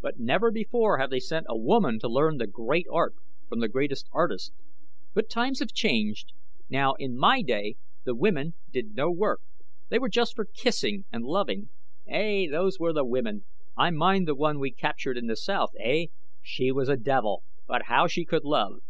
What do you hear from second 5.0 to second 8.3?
But times have changed. Now, in my day the